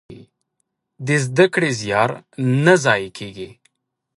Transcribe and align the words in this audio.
د 1.07 1.09
زده 1.25 1.45
کړې 1.53 1.71
زيار 1.81 2.09
نه 2.65 2.73
ضايع 2.83 3.09
کېږي. 3.17 3.49